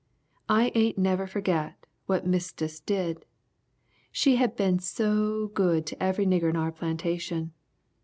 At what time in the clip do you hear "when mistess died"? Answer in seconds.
2.07-3.23